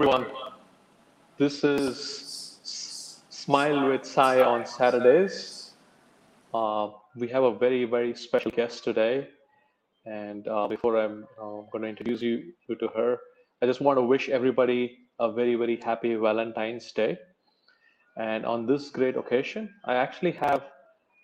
[0.00, 0.28] Everyone.
[1.36, 5.72] This is Smile with Sai on Saturdays.
[6.54, 9.28] Uh, we have a very, very special guest today.
[10.06, 13.18] And uh, before I'm uh, going to introduce you, you to her,
[13.60, 17.18] I just want to wish everybody a very, very happy Valentine's Day.
[18.16, 20.62] And on this great occasion, I actually have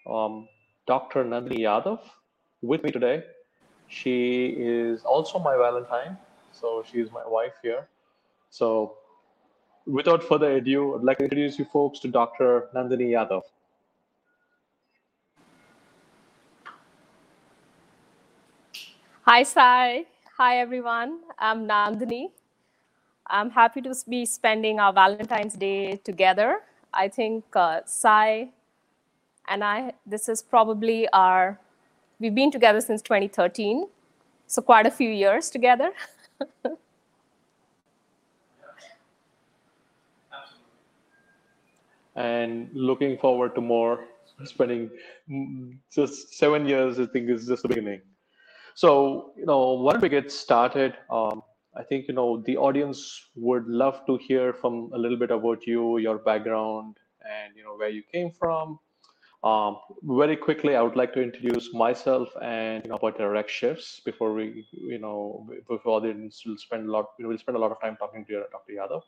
[0.06, 0.48] um,
[0.86, 1.24] Dr.
[1.24, 2.00] Nandini Yadav
[2.60, 3.24] with me today.
[3.88, 6.18] She is also my Valentine,
[6.52, 7.88] so she's my wife here.
[8.58, 8.94] So,
[9.84, 12.68] without further ado, I'd like to introduce you folks to Dr.
[12.74, 13.42] Nandini Yadav.
[19.26, 20.06] Hi, Sai.
[20.38, 21.18] Hi, everyone.
[21.38, 22.30] I'm Nandini.
[23.26, 26.60] I'm happy to be spending our Valentine's Day together.
[26.94, 28.48] I think uh, Sai
[29.48, 31.60] and I, this is probably our,
[32.18, 33.86] we've been together since 2013,
[34.46, 35.92] so quite a few years together.
[42.16, 44.04] and looking forward to more
[44.44, 44.90] spending.
[45.30, 48.00] Mm, just seven years i think is just the beginning.
[48.74, 51.42] So you know why we get started um,
[51.76, 53.00] i think you know the audience
[53.34, 56.96] would love to hear from a little bit about you your background
[57.34, 58.78] and you know where you came from.
[59.44, 64.00] Um, very quickly i would like to introduce myself and you know about direct shifts
[64.04, 67.60] before we you know before the audience will spend a lot we will spend a
[67.60, 69.02] lot of time talking to dr yadav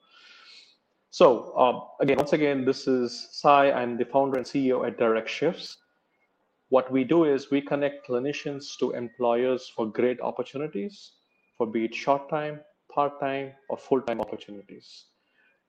[1.11, 3.73] so um, again, once again, this is Sai.
[3.73, 5.79] I'm the founder and CEO at Direct Shifts.
[6.69, 11.13] What we do is we connect clinicians to employers for great opportunities,
[11.57, 12.61] for be it short time,
[12.93, 15.07] part time, or full time opportunities.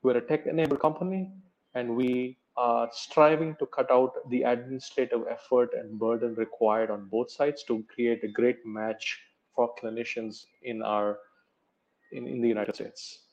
[0.04, 1.32] We're a tech enabled company,
[1.74, 7.32] and we are striving to cut out the administrative effort and burden required on both
[7.32, 9.18] sides to create a great match
[9.56, 11.18] for clinicians in our
[12.12, 13.29] in, in the United States.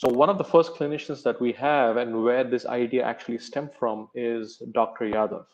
[0.00, 3.72] So one of the first clinicians that we have and where this idea actually stemmed
[3.78, 5.04] from is Dr.
[5.04, 5.44] Yadav.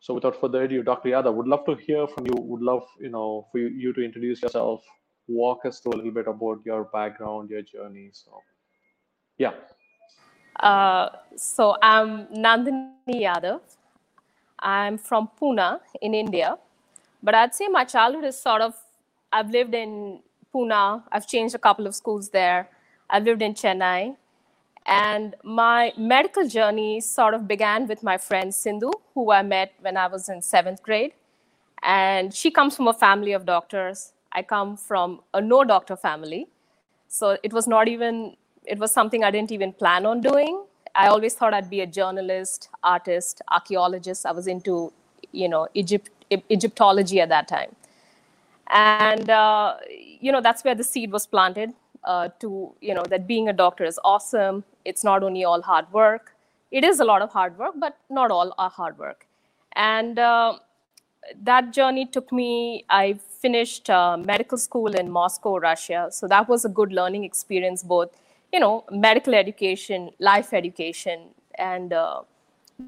[0.00, 1.10] So without further ado, Dr.
[1.10, 2.32] Yadav, would love to hear from you.
[2.34, 4.82] Would love, you know, for you to introduce yourself,
[5.28, 8.10] walk us through a little bit about your background, your journey.
[8.12, 8.42] So,
[9.36, 9.52] yeah.
[10.58, 13.60] Uh, so I'm Nandini Yadav.
[14.58, 16.58] I'm from Pune in India,
[17.22, 18.74] but I'd say my childhood is sort of.
[19.32, 20.18] I've lived in
[20.52, 21.04] Pune.
[21.12, 22.68] I've changed a couple of schools there
[23.10, 24.16] I've lived in Chennai.
[24.86, 29.98] And my medical journey sort of began with my friend Sindhu, who I met when
[29.98, 31.12] I was in seventh grade.
[31.82, 34.12] And she comes from a family of doctors.
[34.32, 36.48] I come from a no doctor family.
[37.06, 40.64] So it was not even, it was something I didn't even plan on doing.
[40.94, 44.24] I always thought I'd be a journalist, artist, archaeologist.
[44.24, 44.92] I was into,
[45.32, 46.10] you know, Egypt,
[46.50, 47.74] Egyptology at that time.
[48.68, 51.72] And, uh, you know, that's where the seed was planted
[52.04, 54.64] uh, to you know that being a doctor is awesome.
[54.84, 56.34] It's not only all hard work.
[56.70, 59.26] It is a lot of hard work but not all are hard work.
[59.74, 60.58] And uh,
[61.42, 66.08] that journey took me i finished uh, medical school in moscow russia.
[66.10, 68.10] So that was a good learning experience both
[68.52, 72.22] you know medical education life education and uh,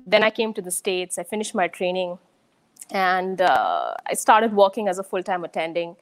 [0.07, 1.19] then i came to the states.
[1.19, 2.19] I finished my training
[2.91, 5.97] and uh, i started working as a full-time attending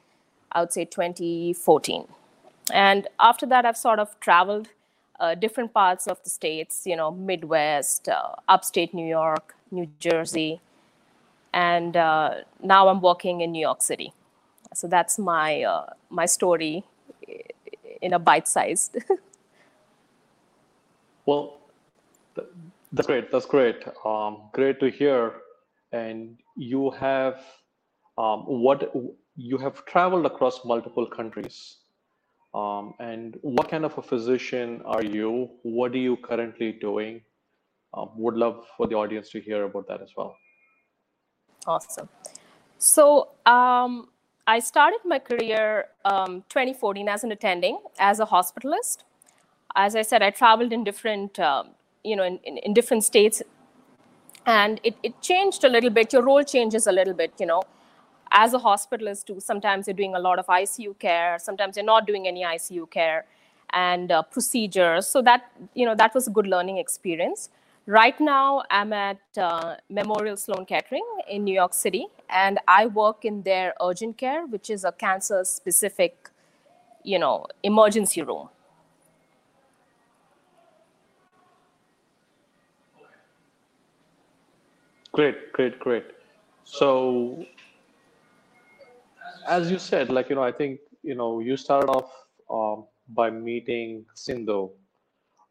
[0.51, 2.05] i would say 2014
[2.73, 4.69] and after that, I've sort of traveled
[5.19, 10.61] uh, different parts of the states, you know, Midwest, uh, upstate New York, New Jersey,
[11.53, 14.13] and uh, now I'm working in New York City.
[14.73, 16.83] So that's my uh, my story
[18.01, 18.97] in a bite-sized.
[21.25, 21.57] well,
[22.91, 23.31] that's great.
[23.31, 23.83] That's great.
[24.05, 25.33] Um, great to hear.
[25.91, 27.43] And you have
[28.17, 28.93] um, what
[29.35, 31.77] you have traveled across multiple countries
[32.53, 35.49] um, and what kind of a physician are you?
[35.63, 37.21] What are you currently doing?
[37.93, 40.35] Um, would love for the audience to hear about that as well.
[41.67, 42.09] Awesome.
[42.77, 44.09] So um,
[44.47, 48.99] I started my career um, 2014 as an attending, as a hospitalist.
[49.75, 51.69] As I said, I traveled in different, um,
[52.03, 53.43] you know, in, in, in different states,
[54.45, 56.13] and it, it changed a little bit.
[56.13, 57.63] Your role changes a little bit, you know
[58.31, 62.05] as a hospitalist too sometimes you're doing a lot of icu care sometimes you're not
[62.05, 63.25] doing any icu care
[63.71, 65.07] and uh, procedures.
[65.07, 67.49] So that you know that was a good learning experience.
[67.85, 73.25] Right now i'm at uh, memorial sloan kettering in new york city and i work
[73.25, 76.29] in their urgent care which is a cancer specific
[77.03, 78.49] you know emergency room.
[85.11, 86.05] Great great great.
[86.65, 87.43] So
[89.49, 92.11] as you said, like you know, I think you know you started off
[92.49, 94.69] um, by meeting Sindhu.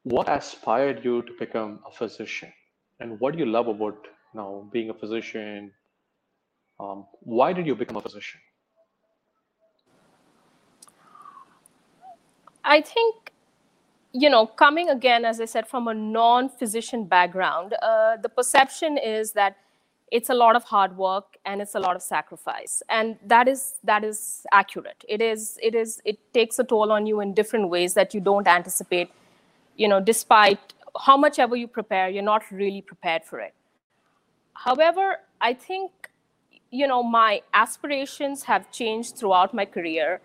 [0.05, 2.53] What aspired you to become a physician?
[3.00, 5.73] And what do you love about you being a physician?
[6.81, 8.41] Um, why did you become a physician?
[12.65, 13.33] I think,
[14.12, 18.99] you know, coming again, as I said, from a non physician background, uh, the perception
[18.99, 19.56] is that
[20.10, 22.82] it's a lot of hard work and it's a lot of sacrifice.
[22.88, 25.05] And that is that is accurate.
[25.08, 28.20] It is it is it takes a toll on you in different ways that you
[28.20, 29.10] don't anticipate
[29.76, 30.75] you know despite
[31.06, 33.55] how much ever you prepare you're not really prepared for it.
[34.55, 36.11] However i think
[36.70, 40.20] you know my aspirations have changed throughout my career.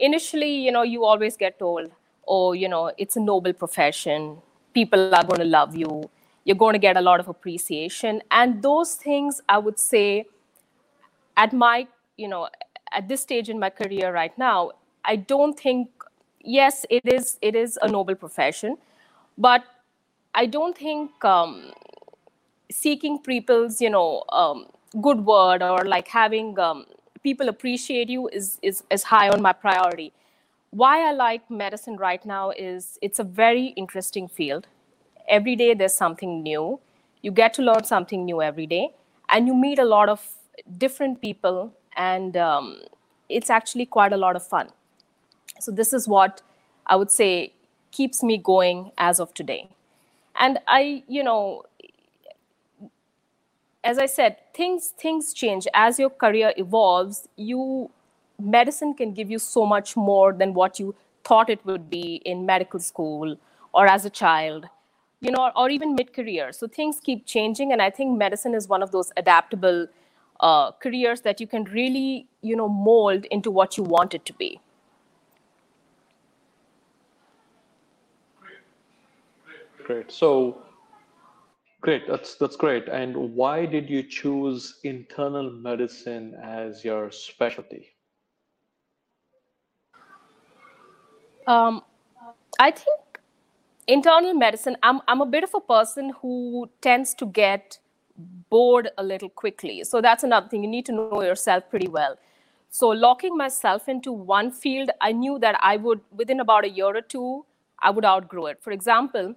[0.00, 1.90] Initially you know you always get told
[2.26, 4.38] oh you know it's a noble profession.
[4.74, 6.08] People are going to love you
[6.48, 8.22] you're going to get a lot of appreciation.
[8.30, 10.24] And those things i would say
[11.36, 11.86] at my
[12.16, 12.48] you know
[12.92, 14.72] at this stage in my career right now
[15.04, 15.88] i don't think
[16.42, 18.76] yes it is it is a noble profession
[19.46, 19.64] but
[20.34, 21.72] i don't think um,
[22.70, 24.66] seeking people's you know um,
[25.02, 26.86] good word or like having um,
[27.22, 30.12] people appreciate you is, is is high on my priority.
[30.70, 34.66] Why i like medicine right now is it's a very interesting field
[35.28, 36.80] every day there's something new.
[37.22, 38.90] You get to learn something new every day
[39.28, 40.26] and you meet a lot of
[40.78, 42.80] different people and um,
[43.28, 44.68] it's actually quite a lot of fun.
[45.60, 46.42] So this is what
[46.90, 47.52] i would say
[47.90, 49.68] keeps me going as of today.
[50.40, 51.64] And i you know
[53.84, 55.66] as i said things things change.
[55.74, 57.90] As your career evolves you
[58.40, 62.46] medicine can give you so much more than what you thought it would be in
[62.46, 63.36] medical school
[63.74, 64.68] or as a child
[65.20, 68.68] you know or even mid career so things keep changing and i think medicine is
[68.68, 69.86] one of those adaptable
[70.40, 74.32] uh, careers that you can really you know mold into what you want it to
[74.32, 74.60] be.
[79.84, 80.12] Great.
[80.12, 80.62] So
[81.80, 82.06] great.
[82.06, 82.88] That's that's great.
[82.88, 87.88] And why did you choose internal medicine as your specialty?
[91.46, 91.82] Um,
[92.60, 93.00] i think
[93.88, 97.78] internal medicine I'm, I'm a bit of a person who tends to get
[98.50, 99.84] bored a little quickly.
[99.84, 100.62] So that's another thing.
[100.62, 102.16] You need to know yourself pretty well.
[102.70, 106.96] So locking myself into one field i knew that i would within about a year
[106.96, 107.44] or two
[107.80, 108.58] i would outgrow it.
[108.62, 109.34] For example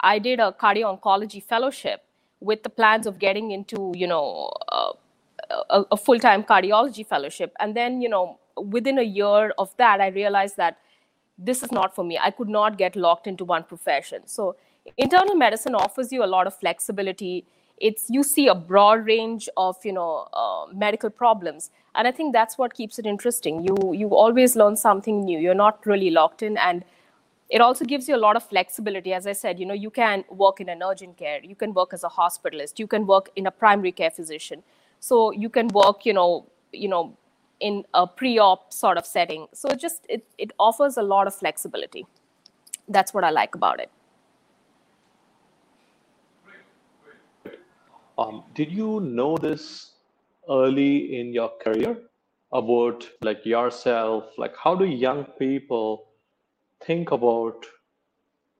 [0.00, 2.04] i did a cardio oncology fellowship
[2.40, 4.52] with the plans of getting into you know
[5.70, 7.52] a, a full-time cardiology fellowship.
[7.60, 10.78] And then you know within a year of that i realized that
[11.38, 12.18] this is not for me.
[12.18, 14.26] I could not get locked into one profession.
[14.26, 14.56] So
[14.96, 17.46] internal medicine offers you a lot of flexibility.
[17.78, 21.70] It's you see a broad range of you know uh, medical problems.
[21.96, 23.64] And i think that's what keeps it interesting.
[23.64, 25.38] You you always learn something new.
[25.38, 26.56] You're not really locked in.
[26.56, 26.84] And
[27.50, 29.12] it also gives you a lot of flexibility.
[29.12, 31.40] As i said you know you can work in an urgent care.
[31.42, 32.78] You can work as a hospitalist.
[32.78, 34.62] You can work in a primary care physician.
[35.00, 37.16] So you can work you know you know
[37.64, 39.46] in a pre-op sort of setting.
[39.54, 42.06] So it just it, it offers a lot of flexibility.
[42.88, 43.90] That's what i like about it.
[48.18, 49.92] Um, did you know this
[50.48, 51.96] early in your career
[52.52, 54.24] about like yourself?
[54.36, 56.04] Like how do young people
[56.86, 57.64] think about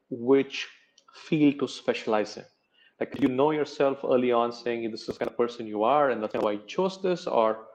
[0.08, 0.66] which
[1.26, 2.44] field to specialize in?
[2.98, 5.84] Like do you know yourself early on saying this is the kind of person you
[5.84, 7.66] are and that's why you chose this or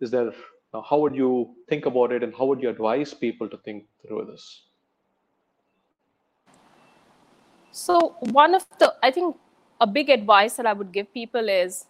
[0.00, 0.32] is there
[0.72, 4.26] how would you think about it and how would you advise people to think through
[4.30, 4.64] this?
[7.70, 9.36] So one of the i think
[9.80, 11.86] a big advice that i would give people is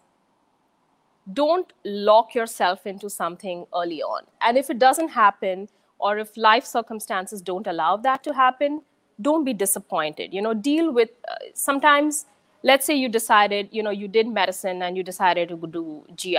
[1.33, 4.23] don't lock yourself into something early on.
[4.41, 5.69] And if it doesn't happen
[5.99, 8.83] or if life circumstances don't allow that to happen
[9.21, 10.33] don't be disappointed.
[10.33, 12.27] You know deal with uh, sometimes
[12.63, 16.39] let's say you decided you know you did medicine and you decided to do gi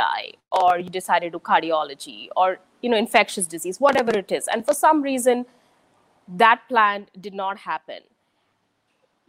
[0.51, 4.47] or you decided to cardiology or you know infectious disease whatever it is.
[4.47, 5.45] And for some reason
[6.27, 8.01] that plan did not happen.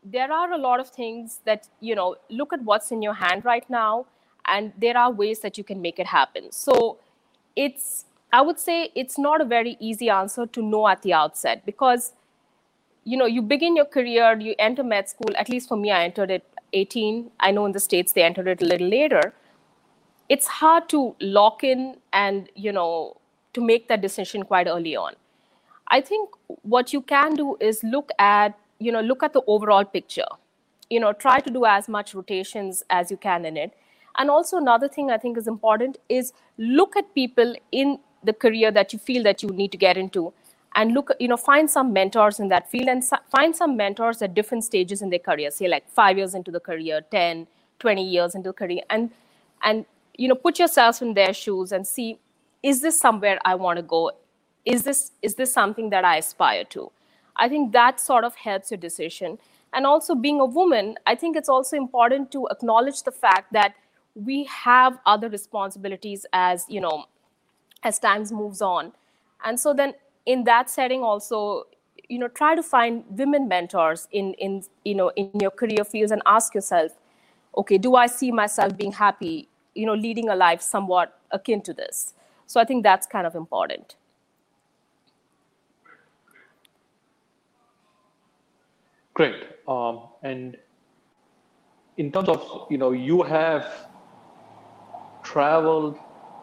[0.02, 3.44] There are a lot of things that you know look at what's in your hand
[3.44, 4.06] right now
[4.46, 6.50] and there are ways that you can make it happen.
[6.50, 6.98] So
[7.56, 11.64] it's i would say it's not a very easy answer to know at the outset
[11.66, 12.12] because
[13.04, 16.04] you know you begin your career you enter med school at least for me i
[16.04, 19.34] entered it 18 i know in the states they entered it a little later.
[20.28, 23.16] It's hard to lock in and you know
[23.54, 25.14] to make that decision quite early on.
[25.88, 26.30] I think
[26.62, 30.28] what you can do is look at you know look at the overall picture.
[30.90, 33.72] You know try to do as much rotations as you can in it.
[34.18, 38.70] And also another thing i think is important is look at people in the career
[38.70, 40.32] that you feel that you need to get into
[40.74, 44.34] and look you know find some mentors in that field and find some mentors at
[44.34, 45.50] different stages in their career.
[45.50, 47.46] Say like 5 years into the career 10
[47.78, 48.82] 20 years into the career.
[48.90, 49.10] And
[49.62, 49.84] and
[50.16, 52.18] you know put yourself in their shoes and see
[52.62, 54.12] is this somewhere i want to go?
[54.64, 56.90] Is this is this something that i aspire to?
[57.36, 59.38] I think that sort of helps your decision.
[59.72, 63.74] And also being a woman i think it's also important to acknowledge the fact that
[64.14, 67.04] we have other responsibilities as you know
[67.82, 68.92] as times moves on.
[69.44, 69.94] And so then
[70.26, 71.64] in that setting also
[72.08, 76.12] you know try to find women mentors in in you know in your career fields
[76.12, 76.92] and ask yourself
[77.56, 81.72] okay do i see myself being happy you know leading a life somewhat akin to
[81.72, 82.14] this?
[82.46, 83.96] So i think that's kind of important.
[89.14, 89.42] Great.
[89.68, 90.56] Um, and
[91.96, 93.88] in terms of you know you have
[95.22, 95.98] traveled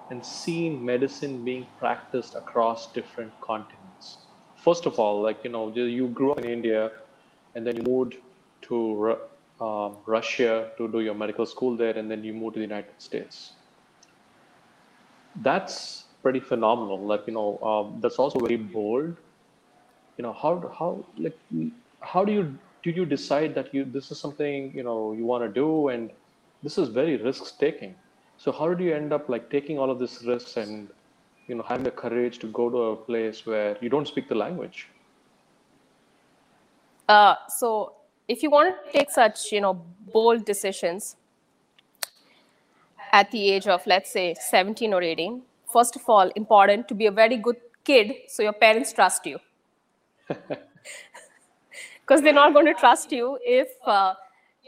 [0.09, 4.17] and seen medicine being practiced across different continents
[4.55, 6.91] first of all like you know you grew up in india
[7.55, 8.15] and then you moved
[8.61, 9.17] to
[9.59, 12.93] um, Russia to do your medical school there, and then you moved to the United
[12.99, 13.53] States.
[15.41, 16.99] That's pretty phenomenal.
[16.99, 19.15] Like you know, um, that's also very bold.
[20.17, 21.37] You know, how how like
[22.01, 25.43] how do you did you decide that you this is something you know you want
[25.43, 26.11] to do, and
[26.63, 27.95] this is very risk taking.
[28.37, 30.89] So how did you end up like taking all of this risks and
[31.47, 34.35] you know having the courage to go to a place where you don't speak the
[34.35, 34.87] language?
[37.09, 37.93] Uh, so
[38.27, 39.73] if you want to take such you know
[40.13, 41.15] bold decisions
[43.13, 45.41] at the age of let's say 17 or 18
[45.71, 49.39] first of all important to be a very good kid so your parents trust you
[50.27, 54.13] because they're not going to trust you if uh,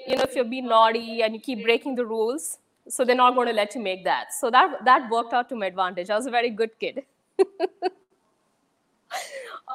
[0.08, 2.60] you know if you're being naughty and you keep breaking the rules
[2.90, 4.34] so they're not going to let you make that.
[4.34, 6.10] So that that worked out to my advantage.
[6.10, 7.04] I was a very good kid.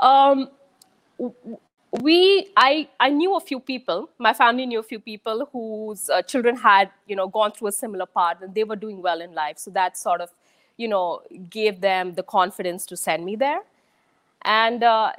[0.02, 0.50] Um,
[2.02, 4.10] we i i knew a few people.
[4.18, 7.72] My family knew a few people whose uh, children had you know gone through a
[7.72, 9.58] similar path and they were doing well in life.
[9.58, 10.30] So that sort of
[10.76, 13.60] you know gave them the confidence to send me there.
[14.42, 15.12] And uh,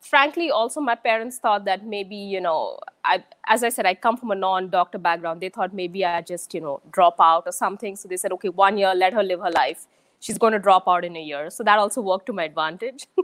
[0.00, 4.16] frankly also my parents thought that maybe you know I, as i said i come
[4.16, 5.40] from a non-doctor background.
[5.40, 7.96] They thought maybe i just you know drop out or something.
[7.96, 9.86] So they said okay one year let her live her life.
[10.20, 11.50] She's going to drop out in a year.
[11.50, 13.06] So that also worked to my advantage.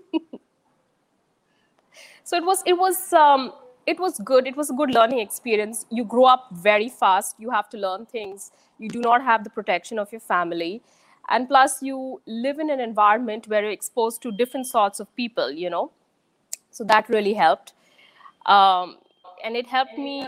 [2.29, 3.53] So it was it was um,
[3.87, 4.47] it was good.
[4.47, 5.87] It was a good learning experience.
[5.91, 7.37] You grow up very fast.
[7.39, 8.51] You have to learn things.
[8.79, 10.83] You do not have the protection of your family.
[11.31, 15.51] And plus you live in an environment where you're exposed to different sorts of people
[15.51, 15.91] you know
[16.71, 17.73] so that really helped
[18.47, 18.97] um,
[19.45, 20.27] and it helped me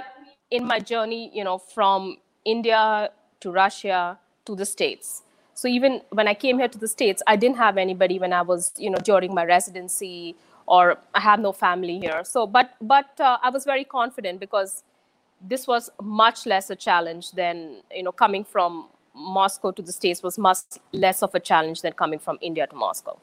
[0.51, 5.23] in my journey you know from india to russia to the states
[5.55, 8.43] so even when i came here to the states i didn't have anybody when i
[8.43, 10.37] was you know during my residency
[10.71, 12.23] or I have no family here.
[12.25, 14.85] So, but but uh, I was very confident because
[15.41, 20.23] this was much less a challenge than you know coming from Moscow to the States
[20.23, 20.59] was much
[20.93, 23.19] less of a challenge than coming from India to Moscow.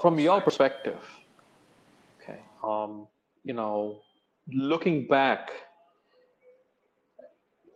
[0.00, 0.98] From your perspective
[2.20, 2.40] okay.
[2.62, 3.06] um,
[3.44, 4.00] you know
[4.52, 5.50] looking back,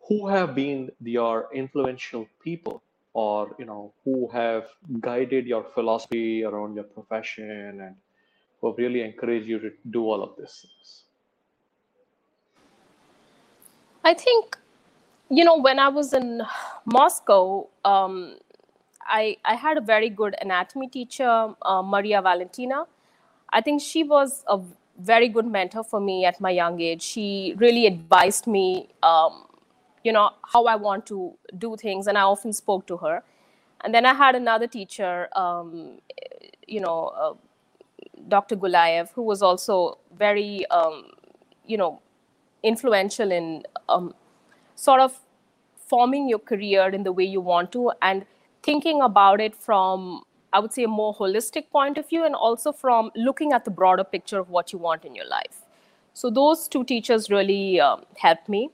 [0.09, 2.83] who have been your influential people?
[3.12, 4.69] Or you know who have
[5.00, 7.97] guided your philosophy around your profession and
[8.61, 10.64] who have really encouraged you to do all of this
[14.05, 14.57] i think
[15.29, 16.40] you know when i was in
[16.85, 18.37] moscow um,
[19.11, 22.85] I, I had a very good anatomy teacher uh, maria valentina
[23.52, 24.61] i think she was a
[25.00, 27.02] very good mentor for me at my young age.
[27.02, 29.47] She really advised me, um,
[30.05, 33.23] you know, how I want to do things, and I often spoke to her.
[33.83, 36.00] And then I had another teacher, um,
[36.67, 37.35] you know, uh,
[38.29, 38.57] Dr.
[38.57, 41.12] Gulayev, who was also very, um,
[41.67, 42.00] you know,
[42.62, 44.14] influential in um,
[44.75, 45.19] sort of
[45.76, 48.26] forming your career in the way you want to and
[48.62, 52.73] thinking about it from I would say, a more holistic point of view, and also
[52.73, 55.62] from looking at the broader picture of what you want in your life.
[56.12, 58.71] So those two teachers really um, helped me.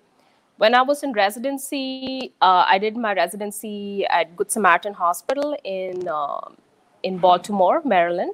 [0.56, 6.08] When I was in residency, uh, I did my residency at Good Samaritan Hospital in
[6.08, 6.48] uh,
[7.02, 8.32] in Baltimore, Maryland,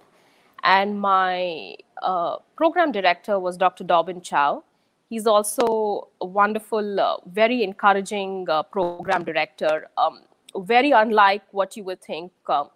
[0.63, 3.83] and my uh, program director was Dr.
[3.83, 4.63] Dobbin Chow.
[5.11, 9.89] He's also a wonderful, uh, very encouraging uh, program director.
[9.99, 10.21] Um,
[10.57, 12.69] very unlike what you would think um,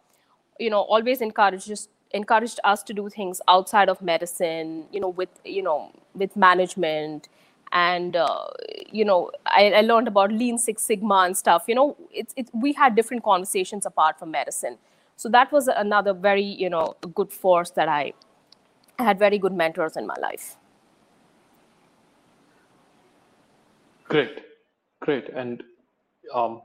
[0.58, 5.28] you know always encourages encouraged us to do things outside of medicine, you know, with
[5.44, 7.28] you know with management,
[7.72, 8.46] and uh,
[8.90, 11.64] you know I, I, learned about Lean Six Sigma and stuff.
[11.68, 14.78] You know, it's it, we had different conversations apart from medicine.
[15.16, 18.12] So that was another very you know good force that I,
[18.98, 20.56] had very good mentors in my life.
[24.08, 24.40] Great,
[25.00, 25.28] great.
[25.28, 25.62] And
[26.32, 26.62] um,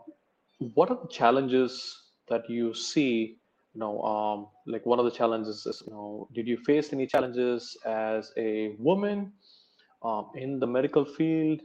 [0.75, 1.97] what are the challenges
[2.29, 3.37] that you see?
[3.73, 7.07] You know, um, like one of the challenges is, you know, did you face any
[7.07, 9.31] challenges as a woman
[10.03, 11.61] um, in the medical field?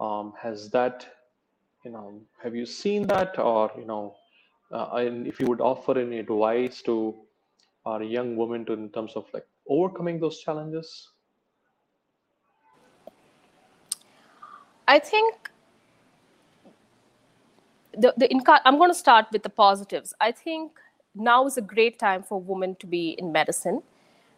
[0.00, 1.06] Um, has that,
[1.84, 4.14] you know, have you seen that, or you know,
[4.72, 7.14] uh, and if you would offer any advice to
[7.84, 11.10] our young women to in terms of like overcoming those challenges?
[14.86, 15.50] I think
[17.98, 20.14] the, the inca- I'm going to start with the positives.
[20.20, 20.72] I think
[21.14, 23.82] now is a great time for women to be in medicine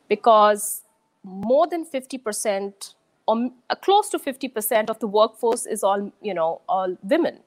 [0.08, 0.82] because
[1.22, 2.94] more than 50%
[3.26, 7.40] or uh, close to 50% of the workforce is all, you know, all women.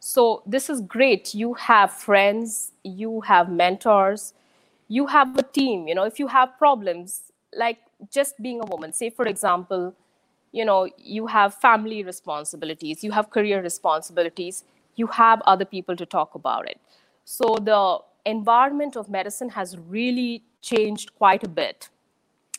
[0.00, 1.34] So this is great.
[1.34, 4.34] You have friends, you have mentors,
[4.88, 7.78] you have a team, you know, if you have problems, like
[8.10, 9.94] just being a woman, say for example,
[10.52, 14.64] you know you have family responsibilities you have career responsibilities
[14.96, 16.80] you have other people to talk about it.
[17.24, 21.88] So the environment of medicine has really changed quite a bit.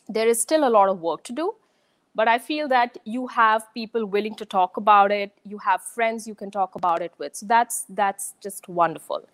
[0.08, 1.54] There is still a lot of work to do
[2.14, 5.32] but i feel that you have people willing to talk about it.
[5.44, 7.36] You have friends you can talk about it with.
[7.36, 9.28] So that's that's just wonderful.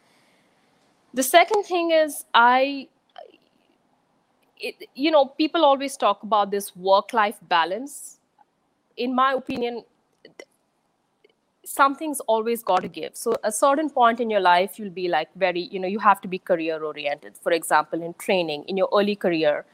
[1.15, 2.89] The second thing is i
[4.59, 8.19] it, you know people always talk about this work life balance.
[8.97, 9.85] In my opinion,
[11.71, 13.17] something's always got to give.
[13.17, 16.21] So a certain point in your life, you'll be like very, you know, you have
[16.23, 17.37] to be career oriented.
[17.41, 19.65] For example, in training, in your early career,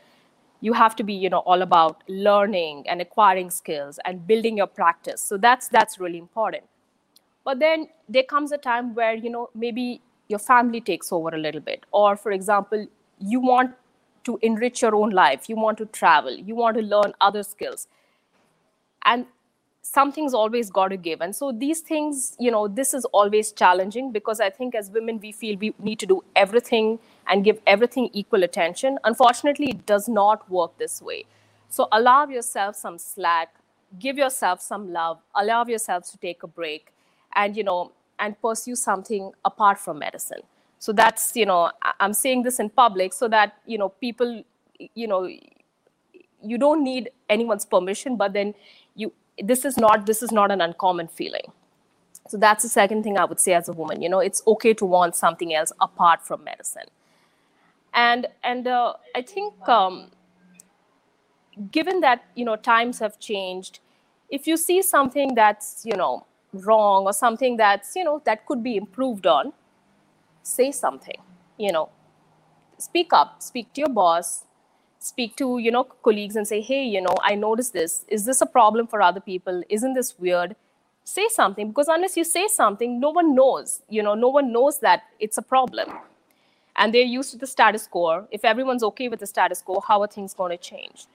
[0.60, 4.66] you have to be, you know, all about learning and acquiring skills and building your
[4.66, 5.22] practice.
[5.22, 6.64] So that's that's really important.
[7.44, 11.38] But then there comes a time where, you know, maybe your family takes over a
[11.38, 11.84] little bit.
[11.92, 12.86] Or for example,
[13.18, 13.74] you want
[14.24, 17.86] to enrich your own life, you want to travel, you want to learn other skills
[19.06, 19.26] and
[19.94, 21.20] something's always got to give.
[21.20, 25.20] And so these things you know this is always challenging because i think as women
[25.26, 28.98] we feel we need to do everything and give everything equal attention.
[29.04, 31.24] Unfortunately it does not work this way.
[31.68, 33.54] So allow yourself some slack
[34.00, 36.92] give yourself some love allow yourselves to take a break
[37.34, 40.40] and you know and pursue something apart from medicine.
[40.78, 41.70] So that's you know
[42.00, 44.42] i'm saying this in public so that you know people
[44.94, 45.28] you know
[46.42, 48.54] you don't need anyone's permission but then
[49.42, 51.52] this is not this is not an uncommon feeling.
[52.28, 54.74] So that's the second thing i would say as a woman you know it's okay
[54.74, 56.88] to want something else apart from medicine.
[57.94, 60.10] And and uh, i think um,
[61.72, 63.80] given that you know times have changed
[64.30, 68.62] if you see something that's you know wrong or something that's you know that could
[68.62, 69.52] be improved on
[70.42, 71.20] say something
[71.58, 71.90] you know.
[72.78, 74.45] Speak up speak to your boss
[75.06, 78.04] speak to you know colleagues and say hey you know i noticed this.
[78.08, 79.62] Is this a problem for other people?
[79.68, 80.56] Isn't this weird?
[81.04, 84.80] Say something because unless you say something no one knows you know no one knows
[84.80, 85.98] that it's a problem.
[86.78, 88.26] And they're used to the status quo.
[88.30, 91.06] If everyone's okay with the status quo how are things going to change?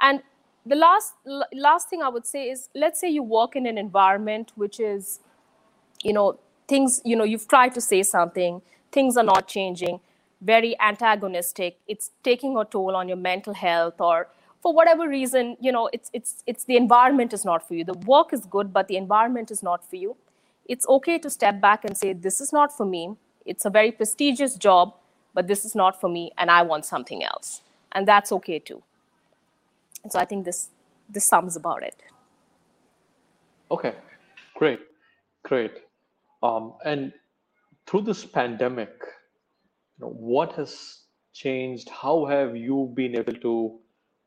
[0.00, 0.22] And
[0.66, 1.14] the last
[1.52, 5.20] last thing i would say is let's say you work in an environment which is
[6.02, 6.26] you know
[6.66, 8.60] things you know you've tried to say something
[8.92, 10.00] things are not changing
[10.40, 11.78] very antagonistic.
[11.86, 14.28] It's taking a toll on your mental health or
[14.60, 17.84] for whatever reason you know it's it's it's the environment is not for you.
[17.84, 20.16] The work is good but the environment is not for you.
[20.66, 23.16] It's okay to step back and say this is not for me.
[23.46, 24.94] It's a very prestigious job
[25.34, 27.62] but this is not for me and i want something else.
[27.92, 28.82] And that's okay too.
[30.10, 30.68] So i think this
[31.08, 31.96] this sums about it.
[33.70, 33.94] Okay.
[34.54, 34.80] Great.
[35.42, 35.72] Great.
[36.42, 37.12] Um, and
[37.86, 38.90] through this pandemic
[39.98, 41.00] you know, what has
[41.32, 41.88] changed?
[41.88, 43.78] How have you been able to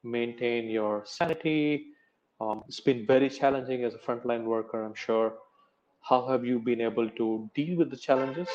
[0.04, 1.88] maintain your sanity?
[2.40, 5.34] Um, it's been very challenging as a frontline worker, I'm sure.
[6.02, 8.50] How have you been able to deal with the challenges?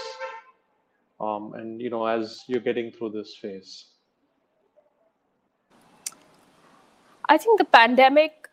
[1.21, 3.87] Um, and you know, as you're getting through this phase.
[7.29, 8.49] I think the pandemic,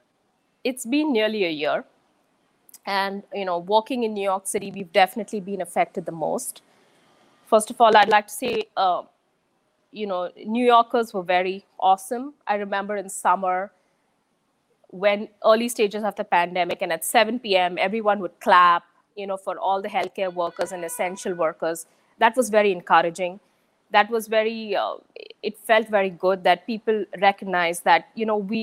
[0.64, 1.86] it's been nearly a year.
[2.86, 6.62] And, you know, working in New York City, we've definitely been affected the most
[7.54, 9.04] first of all, I'd like to say, uh,
[9.92, 10.22] you know,
[10.58, 12.34] New Yorkers were very awesome.
[12.48, 13.72] I remember in summer
[15.04, 18.84] when early stages of the pandemic, and at 7 p.m., everyone would clap,
[19.16, 21.86] you know, for all the healthcare workers and essential workers.
[22.20, 23.40] That was very encouraging.
[23.96, 24.94] that was very uh,
[25.48, 28.62] it felt very good that people recognize that you know we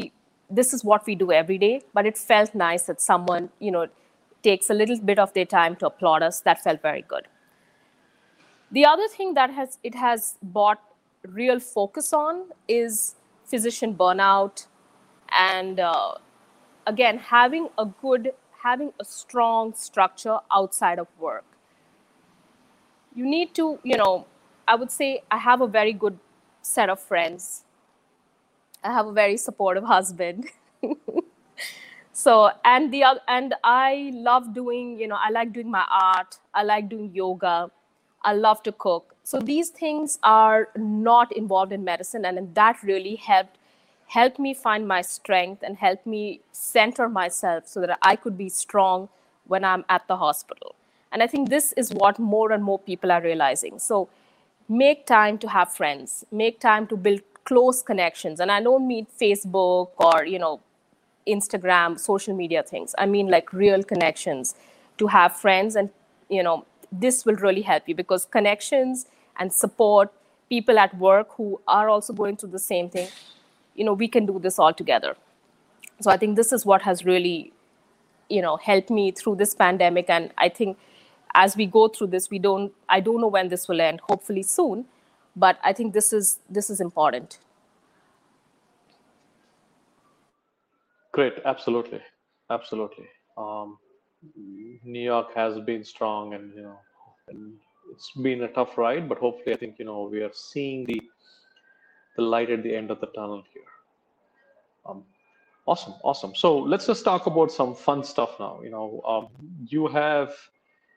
[0.60, 3.84] this is what we do every day but it felt nice that someone you know
[4.48, 7.28] takes a little bit of their time to applaud us that felt very good
[8.70, 10.80] the other thing that has it has brought
[11.28, 14.66] real focus on is physician burnout
[15.30, 16.14] and uh,
[16.86, 21.44] again having a good having a strong structure outside of work.
[23.14, 24.26] You need to you know
[24.68, 26.18] i would say i have a very good
[26.62, 27.64] set of friends.
[28.84, 30.46] I have a very supportive husband.
[32.12, 36.38] So and the and i love doing you know i like doing my art.
[36.52, 37.70] I like doing yoga
[38.22, 39.14] i love to cook.
[39.24, 43.56] So these things are not involved in medicine and that really helped
[44.08, 48.48] helped me find my strength and helped me center myself so that i could be
[48.48, 49.08] strong
[49.46, 50.74] when i'm at the hospital.
[51.12, 53.78] And i think this is what more and more people are realizing.
[53.78, 54.08] So
[54.68, 58.40] make time to have friends make time to build close connections.
[58.40, 60.60] And i don't mean facebook or you know
[61.26, 62.94] instagram social media things.
[62.98, 64.54] I mean like real connections
[64.98, 65.90] to have friends and
[66.28, 69.06] you know this will really help you because connections
[69.38, 70.12] and support
[70.48, 73.08] people at work who are also going through the same thing
[73.74, 75.16] you know we can do this all together.
[76.00, 77.52] So i think this is what has really
[78.28, 80.10] you know helped me through this pandemic.
[80.10, 80.78] And i think
[81.34, 84.42] as we go through this we don't i don't know when this will end hopefully
[84.42, 84.84] soon
[85.36, 87.38] but i think this is this is important.
[91.12, 91.34] Great.
[91.44, 92.00] Absolutely.
[92.50, 93.06] Absolutely.
[93.36, 93.78] Um,
[94.36, 96.78] new york has been strong and you know
[97.28, 97.52] and
[97.90, 101.00] it's been a tough ride but hopefully i think you know we are seeing the
[102.16, 103.62] the light at the end of the tunnel here.
[104.84, 105.04] Um,
[105.66, 106.34] awesome awesome.
[106.34, 109.00] So let's just talk about some fun stuff now you know.
[109.06, 109.28] Um,
[109.66, 110.34] you have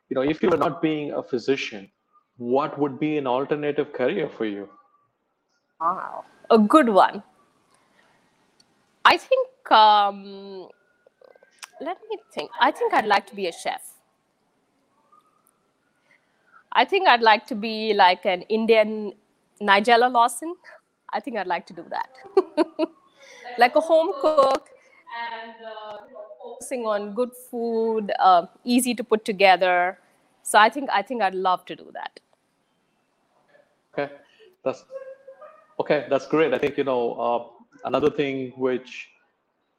[0.10, 1.90] you know if you were not being a physician
[2.38, 4.70] what would be an alternative career for you?
[5.80, 6.26] Wow.
[6.50, 7.24] A good one.
[9.06, 10.70] I think um,
[11.82, 13.94] let me think i think i'd like to be a chef
[16.72, 19.14] i think i'd like to be like an indian
[19.62, 20.56] nigella lawson
[21.10, 22.10] i think i'd like to do that
[23.58, 24.70] like a home cook
[25.32, 25.98] and uh,
[26.44, 30.00] focusing on good food, uh, easy to put together.
[30.44, 32.20] So I think I think I'd love to do that.
[33.94, 34.12] Okay,
[34.64, 34.84] that's
[35.80, 36.06] okay.
[36.10, 36.54] That's great.
[36.54, 37.42] I think you know uh,
[37.86, 39.10] another thing which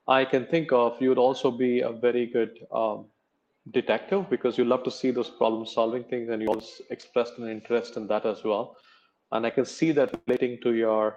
[0.06, 1.00] I can think of.
[1.00, 3.06] You would also be a very good um,
[3.70, 7.96] detective because you love to see those problem-solving things, and you always expressed an interest
[7.96, 8.76] in that as well.
[9.32, 11.16] And I can see that relating to your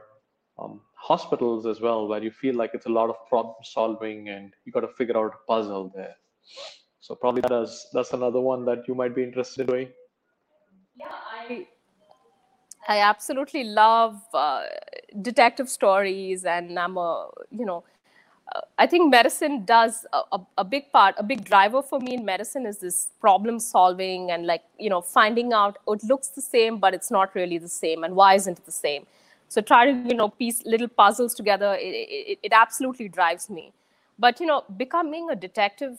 [0.57, 4.53] um, hospitals as well, where you feel like it's a lot of problem solving and
[4.65, 6.15] you got to figure out a puzzle there.
[6.99, 9.89] So probably that is that's another one that you might be interested in doing.
[10.95, 11.67] Yeah, I
[12.87, 14.63] I absolutely love uh,
[15.21, 17.83] detective stories, and I'm a you know.
[18.55, 22.13] Uh, I think medicine does a, a, a, big part, a big driver for me
[22.13, 26.29] in medicine is this problem solving and like, you know, finding out oh, it looks
[26.29, 28.03] the same, but it's not really the same.
[28.03, 29.05] And why isn't it the same?
[29.49, 33.71] so try to you know piece little puzzles together it, it, it absolutely drives me
[34.19, 35.97] but you know becoming a detective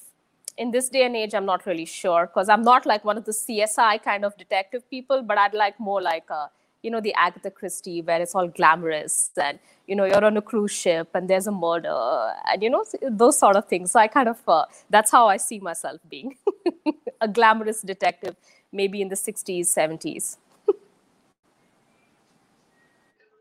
[0.57, 3.25] in this day and age i'm not really sure because i'm not like one of
[3.25, 6.51] the csi kind of detective people but i'd like more like a
[6.83, 10.43] you know the agatha christie where it's all glamorous and you know you're on a
[10.43, 14.07] cruise ship and there's a murder and you know those sort of things so i
[14.07, 16.37] kind of uh, that's how i see myself being
[17.21, 18.37] a glamorous detective
[18.73, 20.37] maybe in the 60s 70s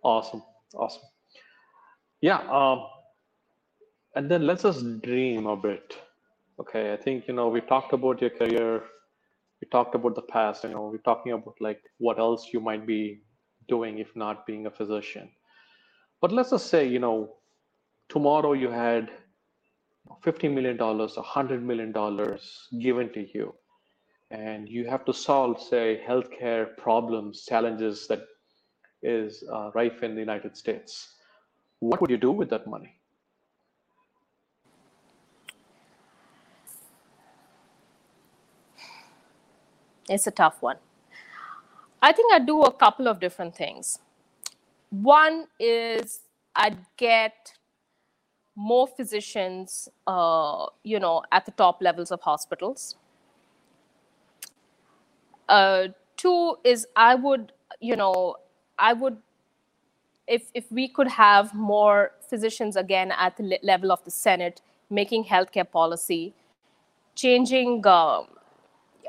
[0.04, 0.44] Awesome.
[0.76, 1.04] Awesome.
[2.22, 2.40] Yeah.
[2.50, 2.88] Um,
[4.16, 5.98] and then let's just dream a bit.
[6.60, 6.94] Okay.
[6.94, 8.84] I think, you know, we talked about your career.
[9.62, 12.88] We talked about the past, you know, we're talking about like what else you might
[12.88, 13.22] be
[13.68, 15.30] doing if not being a physician.
[16.22, 17.36] But let's just say, you know,
[18.10, 19.12] tomorrow you had
[20.26, 21.94] $50 million, $100 million
[22.82, 23.54] given to you,
[24.32, 28.24] and you have to solve, say, healthcare problems, challenges that
[29.04, 31.16] is uh, rife in the United States.
[31.80, 32.94] What would you do with that money?
[40.10, 40.78] It's a tough one.
[42.08, 44.00] I think I'd do a couple of different things.
[44.90, 46.22] One is
[46.56, 47.54] I'd get
[48.56, 52.96] more physicians, uh, you know, at the top levels of hospitals.
[55.50, 58.38] Uh, two is I would, you know,
[58.80, 59.18] I would,
[60.28, 65.26] if if we could have more physicians again at the level of the Senate making
[65.26, 66.34] healthcare policy,
[67.16, 67.86] changing.
[67.86, 68.28] Um,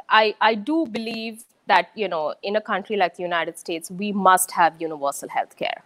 [0.09, 4.11] I I do believe that you know in a country like the united states we
[4.13, 5.83] must have universal health care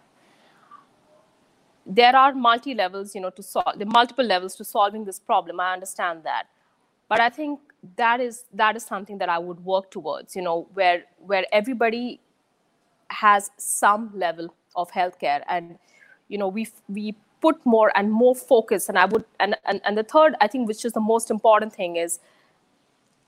[1.85, 5.59] there are multi levels you know to solve the multiple levels to solving this problem.
[5.59, 6.47] I understand that.
[7.09, 7.59] But i think
[7.97, 12.19] that is that is something that i would work towards you know where where everybody
[13.09, 15.43] has some level of healthcare.
[15.47, 15.77] And
[16.29, 18.87] you know we we put more and more focus.
[18.87, 21.73] And i would and, and and the third i think which is the most important
[21.73, 22.19] thing is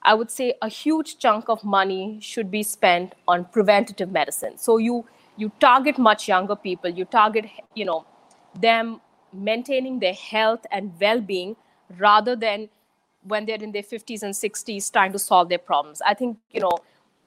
[0.05, 4.57] i would say a huge chunk of money should be spent on preventative medicine.
[4.57, 5.05] So you
[5.37, 8.05] you target much younger people you target you know
[8.59, 9.01] them
[9.33, 11.55] maintaining their health and well-being
[11.99, 12.69] rather than
[13.23, 16.01] when they're in their 50s and 60s trying to solve their problems.
[16.05, 16.77] I think you know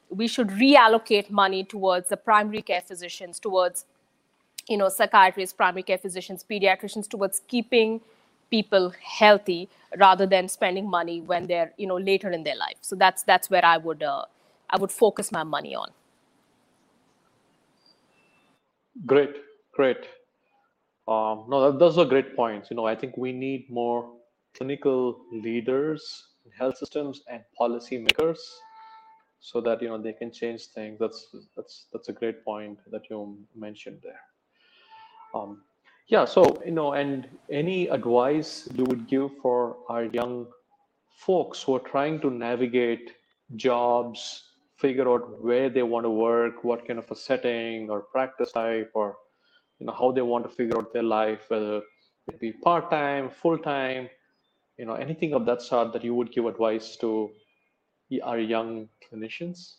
[0.09, 3.85] we should reallocate money towards the primary care physicians towards
[4.69, 8.01] you know psychiatrists primary care physicians pediatricians towards keeping
[8.50, 12.76] people healthy rather than spending money when they're you know later in their life.
[12.80, 14.24] So that's that's where i would uh,
[14.70, 15.90] i would focus my money on.
[19.06, 19.37] Great
[19.72, 20.08] great.
[21.06, 22.70] Um, no those are great points.
[22.70, 24.12] You know i think we need more
[24.56, 28.40] clinical leaders health systems and policy makers
[29.40, 30.98] so that you know they can change things.
[30.98, 34.20] That's that's that's a great point that you mentioned there.
[35.34, 35.62] Um,
[36.09, 40.47] yeah so you know and any advice you would give for our young
[41.11, 43.12] folks who are trying to navigate
[43.57, 44.44] jobs
[44.77, 48.90] figure out where they want to work what kind of a setting or practice type
[48.94, 49.16] or
[49.79, 51.81] you know how they want to figure out their life whether
[52.29, 54.09] it be part-time full-time
[54.77, 57.31] you know anything of that sort that you would give advice to
[58.23, 59.75] our young clinicians?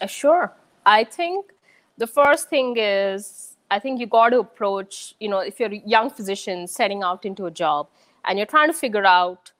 [0.00, 0.52] Uh, sure.
[0.86, 1.52] I think
[1.96, 5.82] the first thing is i think you got to approach you know if you're a
[5.86, 7.88] young physician setting out into a job
[8.24, 9.52] and you're trying to figure out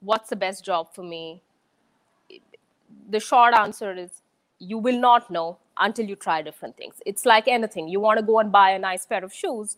[0.00, 1.42] what's the best job for me
[3.08, 4.22] the short answer is
[4.58, 6.96] you will not know until you try different things.
[7.06, 7.88] It's like anything.
[7.88, 9.76] You want to go and buy a nice pair of shoes.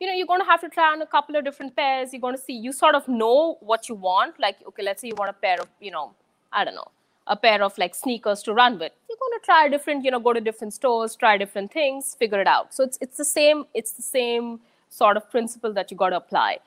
[0.00, 2.12] You know you're going to have to try on a couple of different pairs.
[2.12, 4.38] You're going to see you sort of know what you want.
[4.40, 6.14] Like okay let's say you want a pair of you know
[6.52, 6.90] i don't know
[7.28, 8.92] a pair of like sneakers to run with.
[9.08, 12.40] You're going to try different you know go to different stores try different things figure
[12.40, 12.74] it out.
[12.74, 16.16] So it's it's the same it's the same sort of principle that you got to
[16.16, 16.58] apply.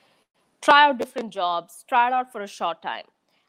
[0.62, 3.06] Try out different jobs try it out for a short time.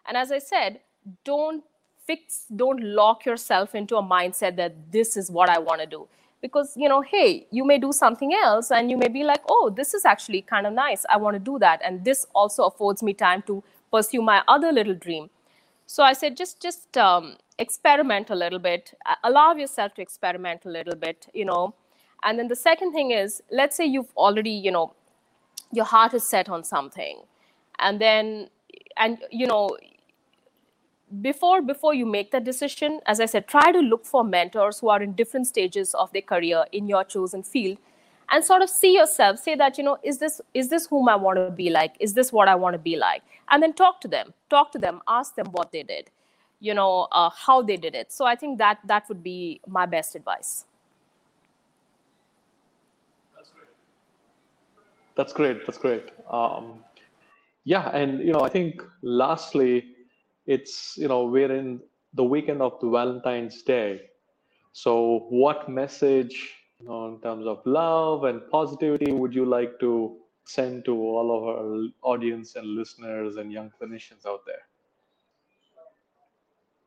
[0.06, 0.80] And as i said
[1.24, 1.64] don't
[2.06, 6.08] fix don't lock yourself into a mindset that this is what i want to do.
[6.40, 9.70] Because you know hey you may do something else and you may be like oh
[9.76, 11.04] this is actually kind of nice.
[11.10, 11.80] I want to do that.
[11.84, 15.28] And this also affords me time to pursue my other little dream
[15.94, 18.92] so i said just just um, experiment a little bit.
[19.24, 21.74] Allow yourself to experiment a little bit you know.
[22.24, 24.94] And then the second thing is let's say you've already you know
[25.72, 27.22] your heart is set on something.
[27.78, 28.48] And then
[28.96, 29.76] and you know
[31.20, 34.88] before before you make that decision as i said try to look for mentors who
[34.92, 37.76] are in different stages of their career in your chosen field
[38.32, 41.14] and sort of see yourself say that you know is this is this whom i
[41.14, 41.94] want to be like?
[42.00, 43.22] Is this what i want to be like?
[43.50, 46.10] And then talk to them talk to them ask them what they did
[46.60, 48.12] you know uh, how they did it.
[48.12, 50.64] So i think that that would be my best advice.
[55.14, 55.66] That's great.
[55.66, 56.10] That's great.
[56.30, 56.84] Um,
[57.64, 59.84] yeah and you know i think lastly
[60.46, 61.80] it's you know we're in
[62.14, 64.02] the weekend of the Valentine's Day.
[64.72, 66.54] So, what message
[66.86, 72.12] in terms of love and positivity would you like to send to all of our
[72.12, 74.62] audience and listeners and young clinicians out there?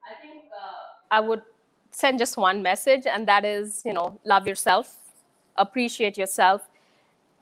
[0.10, 0.74] I think uh,
[1.10, 1.42] I would
[1.92, 4.98] send just one message, and that is, you know, love yourself,
[5.56, 6.68] appreciate yourself,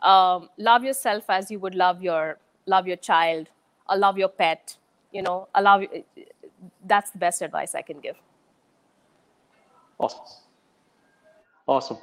[0.01, 3.49] um, love yourself as you would love your love your child,
[3.89, 4.77] or love your pet,
[5.11, 5.81] you know allow
[6.85, 8.15] that's the best advice i can give.
[9.99, 10.19] Awesome.
[11.67, 11.97] Awesome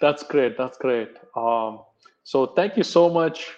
[0.00, 0.56] that's great.
[0.56, 1.10] That's great.
[1.36, 1.80] Um,
[2.24, 3.48] so thank you so much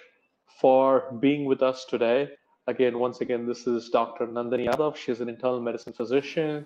[0.59, 2.29] for being with us today.
[2.67, 4.95] Again once again this is dr nandini yadav.
[4.95, 6.65] She's an internal medicine physician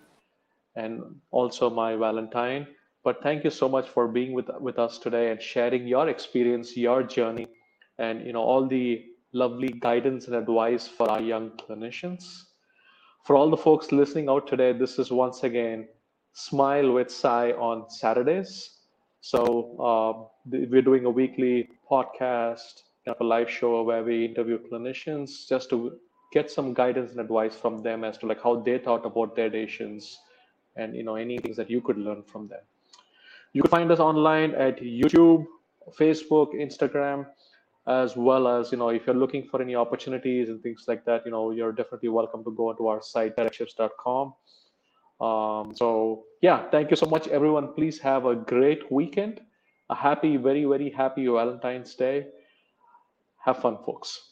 [0.75, 2.67] and also my valentine.
[3.03, 6.77] But thank you so much for being with with us today and sharing your experience
[6.77, 7.47] your journey
[7.97, 12.43] and you know all the lovely guidance and advice for our young clinicians.
[13.25, 15.87] For all the folks listening out today, this is once again
[16.33, 18.76] Smile with Sai on Saturdays.
[19.27, 19.41] So
[19.77, 20.13] uh,
[20.45, 25.99] we're doing a weekly podcast, a live show where we interview clinicians just to
[26.31, 29.49] get some guidance and advice from them as to like how they thought about their
[29.49, 30.17] patients
[30.77, 32.61] and you know any things that you could learn from them.
[33.51, 35.45] You can find us online at YouTube,
[35.99, 37.25] Facebook, Instagram
[37.85, 41.25] as well as you know if you're looking for any opportunities and things like that
[41.25, 44.33] you know you're definitely welcome to go onto our site directshifts.com
[45.19, 47.73] Um, so yeah, thank you so much, everyone.
[47.73, 49.41] Please have a great weekend.
[49.89, 52.27] A happy, very, very happy Valentine's Day.
[53.45, 54.26] Have fun, folks.